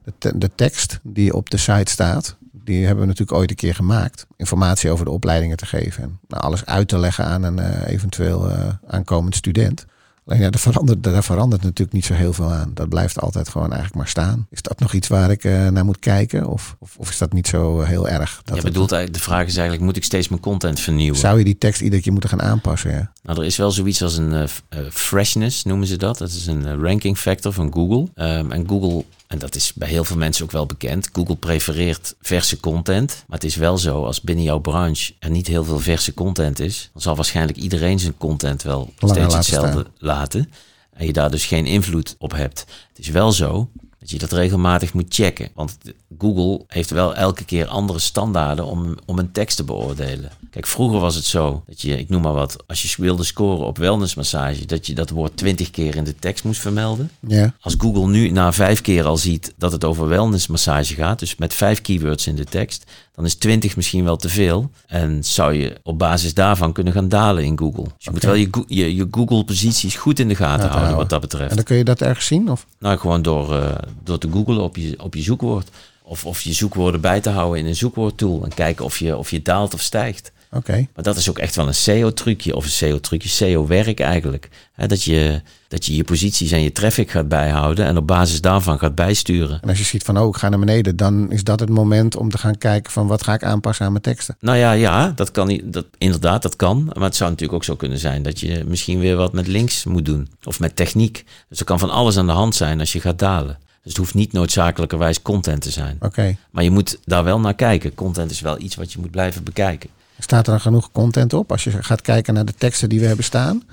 [0.03, 3.55] de, te- de tekst die op de site staat, die hebben we natuurlijk ooit een
[3.55, 4.27] keer gemaakt.
[4.37, 7.93] Informatie over de opleidingen te geven en nou, alles uit te leggen aan een eh,
[7.93, 9.85] eventueel eh, aankomend student.
[10.25, 12.71] Alleen ja, daar verandert, daar verandert natuurlijk niet zo heel veel aan.
[12.73, 14.47] Dat blijft altijd gewoon eigenlijk maar staan.
[14.49, 16.47] Is dat nog iets waar ik eh, naar moet kijken?
[16.47, 18.41] Of, of, of is dat niet zo heel erg?
[18.45, 21.19] Dat je bedoelt eigenlijk, de vraag is eigenlijk, moet ik steeds mijn content vernieuwen?
[21.19, 22.91] zou je die tekst iedere keer moeten gaan aanpassen?
[22.91, 23.11] Ja?
[23.23, 24.47] Nou, er is wel zoiets als een
[24.91, 26.17] freshness, noemen ze dat.
[26.17, 28.07] Dat is een ranking factor van Google.
[28.15, 32.15] Ehm, en Google, en dat is bij heel veel mensen ook wel bekend, Google prefereert
[32.21, 33.23] verse content.
[33.27, 36.59] Maar het is wel zo, als binnen jouw branche er niet heel veel verse content
[36.59, 40.51] is, dan zal waarschijnlijk iedereen zijn content wel Langer steeds hetzelfde laten.
[40.93, 42.65] En je daar dus geen invloed op hebt.
[42.87, 43.69] Het is wel zo
[44.01, 45.49] dat je dat regelmatig moet checken.
[45.53, 45.77] Want
[46.17, 50.31] Google heeft wel elke keer andere standaarden om, om een tekst te beoordelen.
[50.49, 53.65] Kijk, vroeger was het zo dat je, ik noem maar wat, als je wilde scoren
[53.65, 57.11] op wellnessmassage, dat je dat woord twintig keer in de tekst moest vermelden.
[57.27, 61.35] Ja, Als Google nu na vijf keer al ziet dat het over wellnessmassage gaat, dus
[61.35, 62.85] met vijf keywords in de tekst,
[63.15, 64.71] dan is 20 misschien wel te veel.
[64.87, 67.83] En zou je op basis daarvan kunnen gaan dalen in Google.
[67.83, 70.95] Dus je moet wel je, je, je Google-posities goed in de gaten houden.
[70.95, 71.49] wat dat betreft.
[71.49, 72.51] en dan kun je dat ergens zien?
[72.51, 72.65] Of?
[72.79, 75.69] Nou, gewoon door, eh, door te googlen op je, op je zoekwoord.
[76.03, 78.43] Of, of je zoekwoorden bij te houden in een zoekwoordtool.
[78.43, 80.31] En kijken of je, of je daalt of stijgt.
[80.51, 80.87] Oké.
[80.95, 82.55] Maar dat is ook echt wel een SEO-trucje.
[82.55, 84.49] Of een SEO-trucje, SEO-werk eigenlijk.
[84.87, 87.85] Dat, je, dat je je posities en je traffic gaat bijhouden.
[87.85, 89.61] En op basis daarvan gaat bijsturen.
[89.61, 92.15] En als je ziet van, oh, ik ga naar beneden, dan is dat het moment
[92.15, 94.35] om te gaan kijken van wat ga ik aanpassen aan mijn teksten.
[94.39, 95.73] Nou ja, ja, dat kan niet.
[95.73, 96.83] Dat, inderdaad, dat kan.
[96.83, 99.83] Maar het zou natuurlijk ook zo kunnen zijn dat je misschien weer wat met links
[99.83, 100.29] moet doen.
[100.43, 101.25] Of met techniek.
[101.49, 103.57] Dus er kan van alles aan de hand zijn als je gaat dalen.
[103.83, 105.97] Dus het hoeft niet noodzakelijkerwijs content te zijn.
[105.99, 106.35] Oké.
[106.51, 107.95] Maar je moet daar wel naar kijken.
[107.95, 109.89] Content is wel iets wat je moet blijven bekijken.
[110.23, 111.51] Staat er dan genoeg content op?
[111.51, 113.63] Als je gaat kijken naar de teksten die we hebben staan.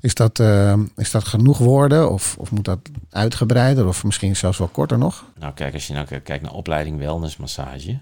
[0.00, 2.10] Is dat, eh, is dat genoeg woorden?
[2.10, 2.78] Of, of moet dat
[3.10, 3.86] uitgebreider?
[3.86, 5.24] Of misschien zelfs wel korter nog?
[5.38, 7.98] Nou, kijk, als je nou kijkt naar opleiding wellnessmassage.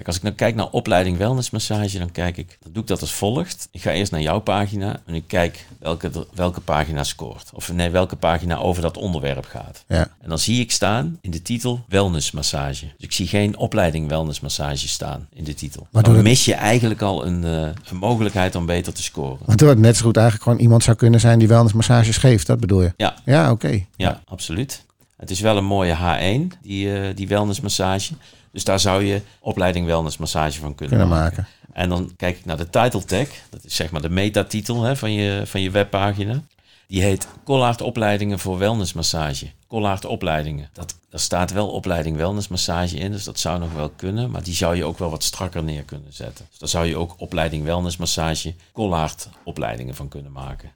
[0.00, 3.00] Kijk, als ik nou kijk naar opleiding wellnessmassage, dan kijk ik, dan doe ik dat
[3.00, 3.68] als volgt.
[3.70, 7.50] Ik ga eerst naar jouw pagina en ik kijk welke, welke pagina scoort.
[7.54, 9.84] Of nee, welke pagina over dat onderwerp gaat.
[9.88, 10.10] Ja.
[10.20, 12.84] En dan zie ik staan in de titel wellnessmassage.
[12.84, 15.86] Dus ik zie geen opleiding wellnessmassage staan in de titel.
[15.90, 19.38] Waardoor dan mis je eigenlijk al een, eh, een mogelijkheid om beter te scoren.
[19.44, 22.46] Waardoor het net zo goed eigenlijk gewoon iemand zou kunnen zijn die wellnessmassages geeft.
[22.46, 22.92] Dat bedoel je?
[22.96, 23.84] Ja, Ja, oké.
[23.96, 24.84] Ja, absoluut.
[25.16, 28.12] Het is wel een mooie H1, die, eh die wellnessmassage.
[28.52, 31.36] Dus daar zou je opleiding wellnessmassage van kunnen, Kunnen maken.
[31.36, 31.52] maken.
[31.72, 33.28] En dan kijk ik naar de title tag.
[33.50, 36.40] Dat is zeg maar de metatitel hè, van, je, van je webpagina.
[36.86, 39.46] Die heet Collard opleidingen voor wellnessmassage.
[39.68, 40.68] Collard opleidingen.
[40.72, 44.30] Dat, daar staat wel opleiding wellnessmassage in, dus dat zou nog wel kunnen.
[44.30, 46.46] Maar die zou je ook wel wat strakker neer kunnen zetten.
[46.50, 50.70] Dus daar zou je ook opleiding wellnessmassage, Collard opleidingen van kunnen maken.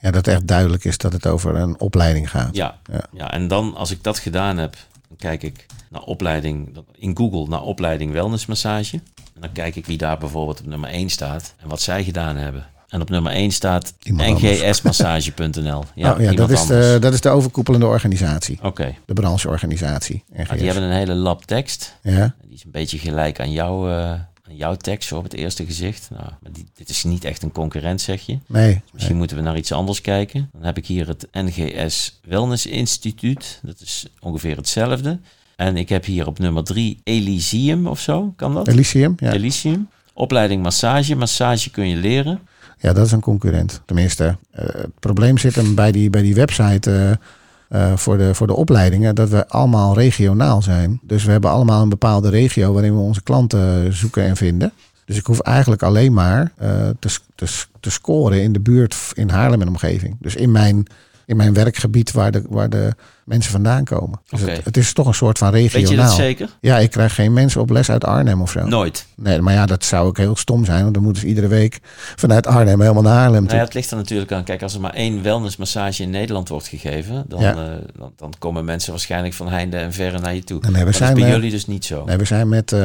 [0.00, 2.54] Ja, dat echt duidelijk is dat het over een opleiding gaat.
[2.56, 3.04] Ja, Ja.
[3.12, 3.32] ja.
[3.32, 4.76] en dan als ik dat gedaan heb,
[5.10, 9.00] dan kijk ik naar opleiding in Google naar opleiding wellnessmassage.
[9.34, 12.36] En dan kijk ik wie daar bijvoorbeeld op nummer 1 staat en wat zij gedaan
[12.36, 12.66] hebben.
[12.88, 15.84] En op nummer 1 staat ngsmassage.nl.
[15.94, 16.92] Ja, oh, ja dat, is anders.
[16.92, 18.58] de, dat is de overkoepelende organisatie.
[18.62, 20.24] Oké, De brancheorganisatie.
[20.32, 20.56] Nou, NGS.
[20.56, 21.96] die hebben een hele lab tekst.
[22.02, 24.12] Ja, Die is een beetje gelijk aan, jouw eh,
[24.50, 26.08] aan jouw tekst zo op het eerste gezicht.
[26.12, 28.38] Nou, die, dit is niet echt een concurrent, zeg je.
[28.46, 28.80] nee.
[28.92, 30.50] Misschien moeten we naar iets anders kijken.
[30.52, 33.60] Dan heb ik hier het NGS Wellness Instituut.
[33.62, 35.18] Dat is ongeveer hetzelfde.
[35.56, 38.32] En ik heb hier op nummer 3 Elysium of zo.
[38.36, 38.68] Kan dat?
[38.68, 39.32] Elysium, ja.
[39.32, 39.88] Elysium.
[40.12, 41.14] Opleiding massage.
[41.14, 42.40] Massage kun je leren.
[42.78, 43.80] Ja, dat is een concurrent.
[43.84, 47.26] Tenminste, eh, het probleem zit hem bij die, bij die website eh,
[47.70, 51.00] eh, voor, de, voor de opleidingen, dat we allemaal regionaal zijn.
[51.02, 54.72] Dus we hebben allemaal een bepaalde regio waarin we onze klanten zoeken en vinden.
[55.04, 57.46] Dus ik hoef eigenlijk alleen maar eh, te, te,
[57.80, 60.16] te scoren in de buurt in Haarlem en omgeving.
[60.20, 60.86] Dus in mijn,
[61.26, 62.94] in mijn werkgebied waar de, waar de
[63.30, 64.20] mensen vandaan komen.
[64.28, 66.06] Dus het, het is toch een soort van Weet je regionaal.
[66.06, 66.48] dat zeker?
[66.60, 68.66] Ja, ik krijg geen mensen op les uit Arnhem of zo.
[68.66, 69.06] Nooit.
[69.16, 70.82] Nee, maar ja, dat zou ook heel stom zijn.
[70.82, 71.78] Want dan moeten ze iedere week
[72.16, 73.46] vanuit Arnhem helemaal naar Haarlem toe.
[73.46, 74.44] Nou ja, het ligt er natuurlijk aan.
[74.44, 77.54] Kijk, als er maar één wellnessmassage in Nederland wordt gegeven, dan, Ja.
[77.54, 77.58] eh,
[77.98, 80.60] dan, dan komen mensen waarschijnlijk van heinde en verre naar je toe.
[80.60, 82.04] Nee, nee, we dat zijn, is bij eh, jullie dus niet zo.
[82.04, 82.78] Nee, we zijn met eh,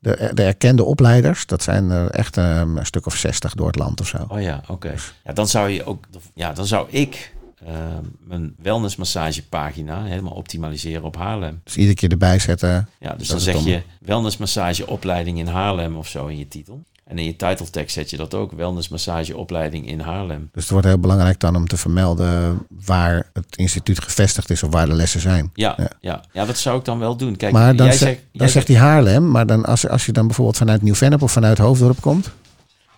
[0.00, 1.46] de, de erkende opleiders.
[1.46, 4.24] Dat zijn er echt eh, een stuk of zestig door het land of zo.
[4.28, 4.94] Oh ja, oké.
[5.24, 7.34] Ja, dan zou je ook, ja, dan zou ik
[8.24, 11.60] mijn wellnessmassagepagina helemaal optimaliseren op Haarlem.
[11.64, 12.88] Dus iedere keer erbij zetten.
[13.00, 13.66] Ja, dus dan zeg dom.
[13.66, 16.84] je wellnessmassageopleiding in Haarlem of zo in je titel.
[17.04, 20.48] En in je titeltekst zet je dat ook, wellnessmassageopleiding in Haarlem.
[20.52, 24.70] Dus het wordt heel belangrijk dan om te vermelden waar het instituut gevestigd is of
[24.70, 25.50] waar de lessen zijn.
[25.54, 25.90] Ja, ja.
[26.00, 26.22] Ja.
[26.32, 26.44] ja.
[26.44, 27.36] dat zou ik dan wel doen.
[27.36, 30.06] Kijk, maar dan, jij ze- zegt, dan jij zegt hij Haarlem, maar dan als, als
[30.06, 32.30] je dan bijvoorbeeld vanuit Nieuw-Vennep of vanuit Hoofddorp komt.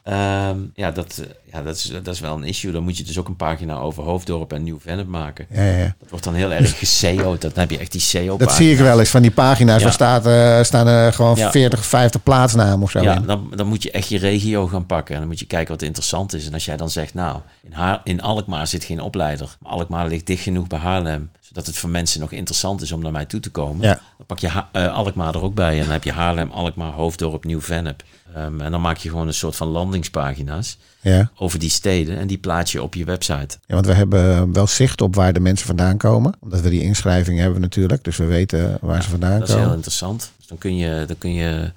[0.03, 2.73] Ehm, ja, dat, eh, ja dat, is, dat is wel een issue.
[2.73, 5.47] Dan moet je dus ook een pagina over Hoofddorp en Nieuw-Vennep maken.
[5.51, 5.95] Ja, ja.
[6.01, 7.41] Dat wordt dan heel erg geseo'd.
[7.41, 9.77] Dan heb je echt die SEO Dat zie ik wel eens van die pagina's.
[9.79, 9.83] Ja.
[9.85, 11.51] Waar staat, eh, staan er gewoon Ja.
[11.51, 13.01] 40, 50 plaatsnamen of zo.
[13.01, 13.27] Ja, in.
[13.27, 15.15] dan, dan moet je echt je regio gaan pakken.
[15.15, 16.47] En dan moet je kijken wat interessant is.
[16.47, 19.57] En als jij dan zegt, nou, in, Haar, in Alkmaar zit geen opleider.
[19.61, 21.31] Maar Alkmaar ligt dicht genoeg bij Haarlem.
[21.41, 23.87] Zodat het voor mensen nog interessant is om naar mij toe te komen.
[23.87, 24.01] Ja.
[24.17, 25.73] Dan pak je Ha- eh, Alkmaar er ook bij.
[25.79, 28.03] En dan heb je Haarlem, Alkmaar, Hoofddorp, Nieuw-Vennep.
[28.35, 31.31] Ehm, en dan maak je gewoon een soort van landingspagina's Ja.
[31.37, 32.19] over die steden.
[32.19, 33.59] En die plaats je op je website.
[33.67, 36.33] ja, want we hebben wel zicht op waar de mensen vandaan komen.
[36.41, 38.05] Omdat we die inschrijving hebben natuurlijk.
[38.05, 39.77] Dus we weten waar ze vandaan Dat is heel komen.
[39.77, 40.31] interessant.
[40.37, 41.73] Dus dan kun je, dan kun je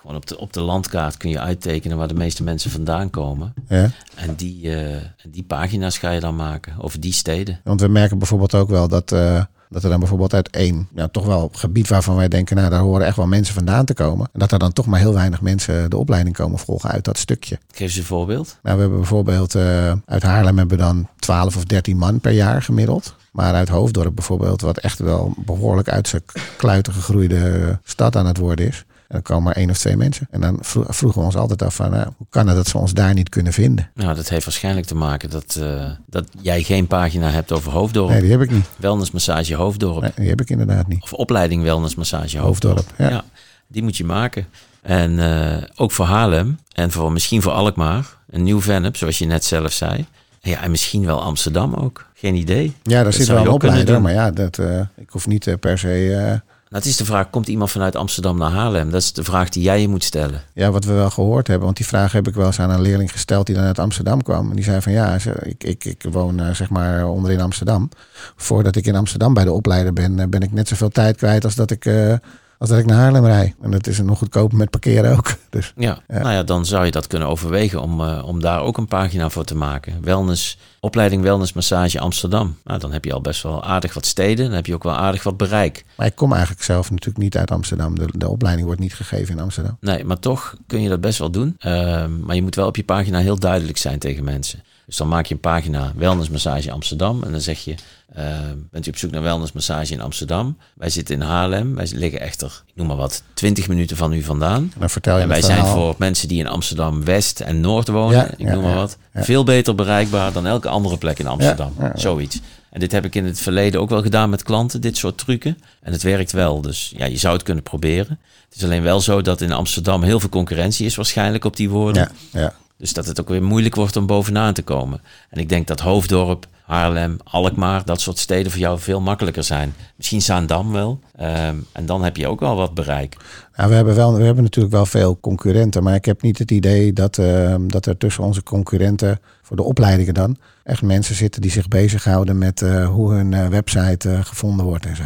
[0.00, 3.54] gewoon op de, op de landkaart kun je uittekenen waar de meeste mensen vandaan komen.
[3.68, 3.90] Ja.
[4.14, 4.96] En die, eh,
[5.28, 7.60] die pagina's ga je dan maken over die steden.
[7.64, 11.08] Want we merken bijvoorbeeld ook wel dat, eh, dat er dan bijvoorbeeld uit één, ja,
[11.08, 14.28] toch wel gebied waarvan wij denken, nou daar horen echt wel mensen vandaan te komen.
[14.32, 17.18] En dat er dan toch maar heel weinig mensen de opleiding komen volgen uit dat
[17.18, 17.58] stukje.
[17.74, 18.58] Geef ze een voorbeeld.
[18.62, 22.32] Nou, we hebben bijvoorbeeld eh, uit Haarlem hebben we dan 12 of 13 man per
[22.32, 23.14] jaar gemiddeld.
[23.32, 26.22] Maar uit Hoofddorp bijvoorbeeld, wat echt wel behoorlijk uit zijn
[26.56, 28.84] kluiten gegroeide stad aan het worden is.
[29.08, 30.28] En dan komen maar één of twee mensen.
[30.30, 32.78] En dan vro- vroegen we ons altijd af van, nou, hoe kan het dat ze
[32.78, 33.90] ons daar niet kunnen vinden?
[33.94, 38.10] Nou, dat heeft waarschijnlijk te maken dat, eh, dat jij geen pagina hebt over Hoofddorp.
[38.10, 38.66] Nee, die heb ik niet.
[38.76, 40.00] Wellnessmassage Hoofddorp.
[40.02, 41.02] Nee, die heb ik inderdaad niet.
[41.02, 42.76] Of opleiding Wellnessmassage Hoofddorp.
[42.76, 43.24] Hoofddorp, ja.
[43.68, 44.46] die moet je maken.
[44.82, 48.16] En eh, ook voor Haarlem en voor, misschien voor Alkmaar.
[48.30, 50.06] En Nieuw-Vennep, zoals je net zelf zei.
[50.40, 52.06] En Ja, en misschien wel Amsterdam ook.
[52.14, 52.74] Geen idee.
[52.82, 55.54] Ja, daar zit zou wel een opleider, maar ja, dat, eh, ik hoef niet eh,
[55.60, 56.40] per se...
[56.68, 58.90] Nou, het is de vraag, komt iemand vanuit Amsterdam naar Haarlem?
[58.90, 60.42] Dat is de vraag die jij je moet stellen.
[60.52, 61.64] Ja, wat we wel gehoord hebben.
[61.64, 64.22] Want die vraag heb ik wel eens aan een leerling gesteld die dan uit Amsterdam
[64.22, 64.48] kwam.
[64.48, 67.88] En die zei van ja, ik, ik, ik woon eh, zeg maar onderin Amsterdam.
[68.36, 71.44] Voordat ik in Amsterdam bij de opleider ben, eh, ben ik net zoveel tijd kwijt
[71.44, 72.14] als dat ik, eh,
[72.58, 73.54] als dat ik naar Haarlem rijd.
[73.62, 75.34] En dat is nog goedkoper met parkeren ook.
[75.50, 76.18] Dus Ja, Ja.
[76.18, 79.28] nou ja, dan zou je dat kunnen overwegen om, eh, om daar ook een pagina
[79.28, 79.98] voor te maken.
[80.02, 82.56] Wellness, opleiding Wellness Massage Amsterdam.
[82.64, 84.44] Nou, dan heb je al best wel aardig wat steden.
[84.46, 85.84] Dan heb je ook wel aardig wat bereik.
[85.96, 87.98] maar ik kom eigenlijk zelf natuurlijk niet uit Amsterdam.
[87.98, 89.76] De, de opleiding wordt niet gegeven in Amsterdam.
[89.80, 91.54] Nee, maar toch kun je dat best wel doen.
[91.58, 94.62] Ehm, maar je moet wel op je pagina heel duidelijk zijn tegen mensen.
[94.86, 97.22] Dus dan maak je een pagina Wellness Massage Amsterdam.
[97.22, 97.74] En dan zeg je,
[98.14, 100.56] ehm, bent u op zoek naar Wellness Massage in Amsterdam?
[100.74, 101.74] Wij zitten in Haarlem.
[101.74, 104.72] Wij liggen echter, ik noem maar wat, 20 minuten van u vandaan.
[104.78, 105.74] En vertel je En wij zijn verhaal.
[105.76, 108.96] voor mensen die in Amsterdam West en Noord wonen, Ja, ik ja, noem maar wat,
[109.14, 109.24] ja.
[109.24, 111.74] veel beter bereikbaar dan elke andere plek in Amsterdam.
[111.94, 112.40] Zoiets.
[112.70, 115.58] En dit heb ik in het verleden ook wel gedaan met klanten, dit soort trucken.
[115.80, 116.60] En het werkt wel.
[116.60, 118.18] Dus ja, je zou het kunnen proberen.
[118.48, 121.70] Het is alleen wel zo dat in Amsterdam heel veel concurrentie is waarschijnlijk op die
[121.70, 122.10] woorden.
[122.32, 122.54] Ja, ja.
[122.78, 125.00] Dus dat het ook weer moeilijk wordt om bovenaan te komen.
[125.30, 129.74] En ik denk dat Hoofddorp, Haarlem, Alkmaar, dat soort steden voor jou veel makkelijker zijn.
[129.96, 131.00] Misschien Zaandam wel.
[131.16, 133.16] Ehm, en dan heb je ook wel wat bereik.
[133.56, 136.50] Nou, we, hebben wel, we hebben natuurlijk wel veel concurrenten, maar ik heb niet het
[136.50, 141.40] idee dat, eh, dat er tussen onze concurrenten, voor de opleidingen dan, echt mensen zitten
[141.42, 145.02] die zich bezighouden met eh, hoe hun eh, website eh, gevonden wordt en zo.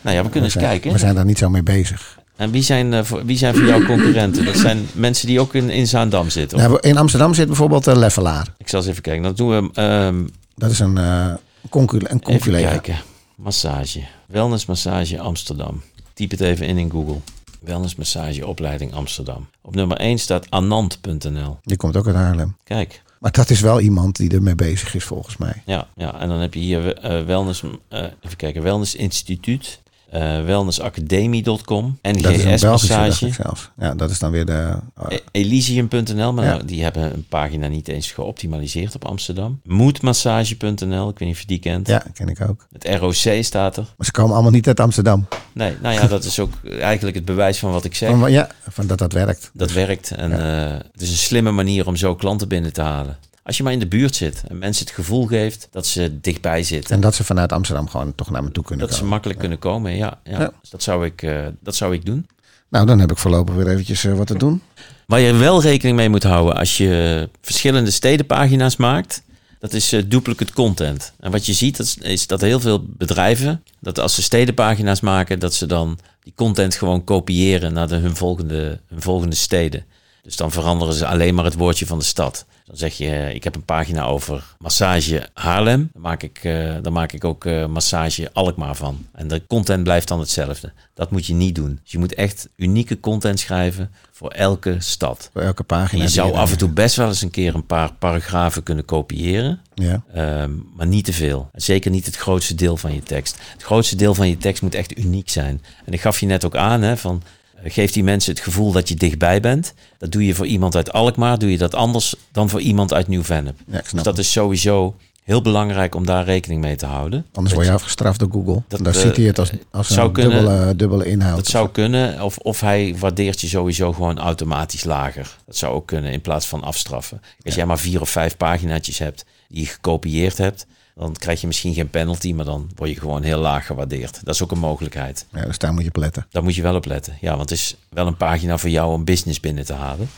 [0.00, 0.92] Nou ja, we kunnen we eens zijn, kijken.
[0.92, 2.18] We zijn daar niet zo mee bezig.
[2.42, 4.44] En wie zijn, eh, voor, wie zijn voor jou concurrenten?
[4.44, 6.72] Dat zijn mensen die ook in, in Zaandam zitten.
[6.72, 8.54] of- in Amsterdam zit bijvoorbeeld uh, Leffelaar.
[8.58, 9.22] Ik zal eens even kijken.
[9.22, 11.34] Dan doen we ehm, Dat is een, uh,
[11.70, 12.96] concu een even kijken.
[13.36, 14.02] Massage.
[14.26, 15.82] Wellness Massage Amsterdam.
[16.14, 17.18] Typ het even in in Google.
[17.60, 19.48] Wellness Massage Opleiding Amsterdam.
[19.60, 21.58] Op nummer 1 staat anand.nl.
[21.62, 22.56] Die komt ook uit Haarlem.
[22.64, 23.02] Kijk.
[23.18, 25.62] Maar dat is wel iemand die ermee bezig is volgens mij.
[25.66, 29.80] Ja, ja, en dan heb je hier eh, Wellness, eh, even kijken, Wellness Instituut.
[30.12, 33.70] Eh, wellnessacademie.com, Dat is een NGS Belgische, dacht Massage, ik zelfs.
[33.78, 34.76] Ja, dat is dan weer de...
[34.98, 36.50] oh, E- Elysium.nl, maar Ja.
[36.52, 39.60] nou, die hebben een pagina niet eens geoptimaliseerd op Amsterdam.
[39.64, 41.86] Moedmassage.nl, ik weet niet of je die kent.
[41.88, 42.66] ja, ken ik ook.
[42.72, 43.82] Het ROC staat er.
[43.96, 45.26] Maar ze komen allemaal niet uit Amsterdam.
[45.52, 48.10] Nee, nou ja, dat is ook eigenlijk het bewijs van wat ik zeg.
[48.18, 49.50] Van, ja, van dat dat werkt.
[49.54, 53.16] Dat werkt en eh, het is een slimme manier om zo klanten binnen te halen.
[53.44, 56.62] Als je maar in de buurt zit en mensen het gevoel geeft dat ze dichtbij
[56.62, 56.94] zitten.
[56.94, 59.12] En dat ze vanuit Amsterdam gewoon toch naar me toe kunnen dat ze komen.
[59.12, 60.20] makkelijk kunnen komen, ja.
[60.24, 60.40] ja.
[60.40, 60.52] Ja.
[60.60, 62.26] Dus dat, zou ik, eh, dat zou ik doen.
[62.68, 64.62] Nou, dan heb ik voorlopig weer eventjes eh, wat te doen.
[65.06, 69.22] Waar je wel rekening mee moet houden als je verschillende stedenpagina's maakt,
[69.58, 71.12] dat is eh, duplicate content.
[71.20, 75.00] En wat je ziet dat is, is dat heel veel bedrijven, dat als ze stedenpagina's
[75.00, 79.84] maken, dat ze dan die content gewoon kopiëren naar de, hun, volgende, hun volgende steden.
[80.22, 82.46] Dus dan veranderen ze alleen maar het woordje van de stad.
[82.64, 85.90] Dan zeg je, eh, ik heb een pagina over massage Haarlem.
[85.92, 89.06] Dan maak ik, eh, dan maak ik ook eh, massage Alkmaar van.
[89.12, 90.72] En de content blijft dan hetzelfde.
[90.94, 91.78] Dat moet je niet doen.
[91.82, 95.30] Dus je moet echt unieke content schrijven voor elke stad.
[95.32, 96.02] Voor elke pagina.
[96.02, 98.84] En je zou af en toe best wel eens een keer een paar paragrafen kunnen
[98.84, 99.60] kopiëren.
[99.74, 101.50] Ja, Ehm, maar niet te veel.
[101.54, 103.38] Zeker niet het grootste deel van je tekst.
[103.52, 105.62] Het grootste deel van je tekst moet echt uniek zijn.
[105.84, 107.22] En ik gaf je net ook aan, hè, van,
[107.62, 109.74] eh, geef die mensen het gevoel dat je dichtbij bent.
[109.98, 113.08] Dat doe je voor iemand uit Alkmaar, doe je dat anders dan voor iemand uit
[113.08, 113.56] Nieuw-Vennep.
[113.66, 117.26] ja Dus dat is sowieso heel belangrijk om daar rekening mee te houden.
[117.32, 118.62] Anders word je afgestraft door Google.
[118.68, 120.44] Dat, Dan eh, ziet hij het als, als zou een kunnen.
[120.44, 121.36] dubbele, dubbele inhoud.
[121.36, 122.22] Dat zou kunnen.
[122.22, 125.36] Of, of hij waardeert je sowieso gewoon automatisch lager.
[125.46, 127.20] Dat zou ook kunnen in plaats van afstraffen.
[127.44, 131.46] Als jij maar vier of vijf paginaatjes hebt die je gekopieerd hebt, dan krijg je
[131.46, 134.20] misschien geen penalty, maar dan word je gewoon heel laag gewaardeerd.
[134.24, 135.26] Dat is ook een mogelijkheid.
[135.32, 136.26] Ja, dus daar moet je op letten.
[136.30, 137.16] Daar moet je wel op letten.
[137.20, 140.08] Ja, want het is wel een pagina voor jou om business binnen te halen.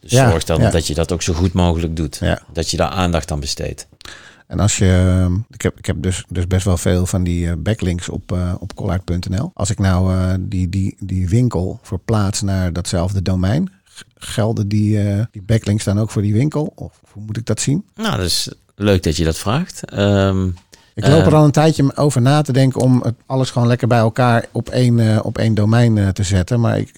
[0.00, 0.70] Dus Ja, zorg dan ja.
[0.70, 2.18] dat je dat ook zo goed mogelijk doet.
[2.20, 2.42] Ja.
[2.52, 3.86] Dat je daar aandacht aan besteedt.
[4.46, 7.52] En als je, ik heb, ik heb dus, dus best wel veel van die eh,
[7.58, 9.50] backlinks op, eh op collard.nl.
[9.54, 13.72] Als ik nou eh, die, die, die winkel verplaats naar datzelfde domein,
[14.14, 14.98] gelden die,
[15.30, 16.72] die backlinks dan ook voor die winkel?
[16.74, 17.84] Of hoe moet ik dat zien?
[17.94, 18.48] Nou, dat is
[18.82, 19.84] leuk dat je dat vraagt.
[19.90, 20.46] Ehm,
[20.94, 21.26] Ik loop Eh.
[21.26, 24.44] er al een tijdje over na te denken om het alles gewoon lekker bij elkaar
[24.52, 26.60] op één, eh, op één domein eh, te zetten.
[26.60, 26.92] Maar ik,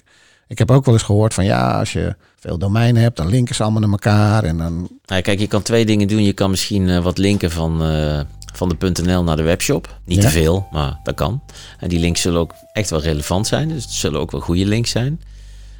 [0.47, 3.55] ik heb ook wel eens gehoord van ja, als je veel domeinen hebt, dan linken
[3.55, 4.43] ze allemaal naar elkaar.
[4.43, 6.23] En dan, Nou, kijk, je kan twee dingen doen.
[6.23, 8.19] Je kan misschien eh, wat linken van, eh,
[8.53, 9.99] van de .nl naar de webshop.
[10.05, 10.23] Niet Ja.
[10.23, 11.41] te veel, maar dat kan.
[11.79, 13.67] En die links zullen ook echt wel relevant zijn.
[13.67, 15.21] Dus het zullen ook wel goede links zijn.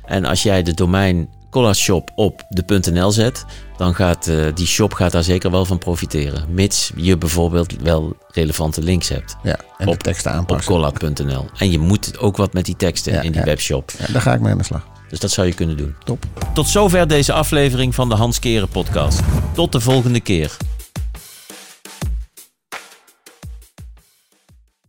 [0.05, 3.45] En als jij de domein Collar Shop op de .nl zet,
[3.77, 6.45] dan gaat eh, die shop gaat daar zeker wel van profiteren.
[6.49, 10.71] Mits je bijvoorbeeld wel relevante links hebt ja, en Op- de teksten op aanpassen.
[10.73, 11.45] collard.nl.
[11.57, 13.45] En je moet ook wat met die teksten Ja, in die ja.
[13.45, 13.91] webshop.
[13.99, 14.87] Ja, daar ga ik mee aan de slag.
[15.09, 15.95] Dus dat zou je kunnen doen.
[16.03, 16.25] Top.
[16.53, 19.19] Tot zover deze aflevering van de Hans Keren podcast.
[19.53, 20.57] Tot de volgende keer.